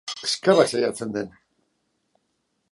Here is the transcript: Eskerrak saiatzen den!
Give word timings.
Eskerrak 0.27 0.69
saiatzen 0.71 1.13
den! 1.17 1.29